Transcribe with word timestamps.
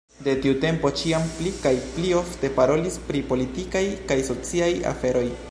De 0.27 0.31
tiu 0.43 0.53
tempo 0.61 0.89
ĉiam 1.01 1.27
pli 1.33 1.51
kaj 1.65 1.73
pli 1.97 2.15
ofte 2.21 2.51
parolis 2.57 2.99
pri 3.11 3.23
politikaj 3.33 3.85
kaj 4.13 4.19
sociaj 4.33 4.73
aferoj. 4.95 5.25